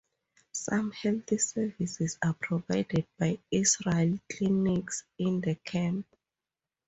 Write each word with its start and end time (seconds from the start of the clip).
Some 0.53 0.89
health 0.93 1.39
services 1.39 2.17
are 2.25 2.33
provided 2.33 3.05
by 3.19 3.37
Israeli 3.51 4.19
clinics 4.31 5.03
in 5.19 5.41
the 5.41 5.53
camp. 5.53 6.07